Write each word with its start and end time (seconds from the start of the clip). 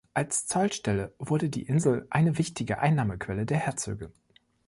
Als 0.15 0.47
Zollstelle 0.47 1.13
wurde 1.19 1.47
die 1.51 1.61
Insel 1.67 2.07
eine 2.09 2.39
wichtige 2.39 2.79
Einnahmequelle 2.79 3.45
der 3.45 3.59
Herzöge. 3.59 4.11